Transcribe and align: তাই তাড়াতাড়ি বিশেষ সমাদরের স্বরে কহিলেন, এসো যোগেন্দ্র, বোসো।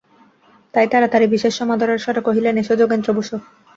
তাই 0.73 0.87
তাড়াতাড়ি 0.91 1.25
বিশেষ 1.27 1.53
সমাদরের 1.59 2.01
স্বরে 2.03 2.21
কহিলেন, 2.27 2.55
এসো 2.57 2.73
যোগেন্দ্র, 2.81 3.09
বোসো। 3.17 3.37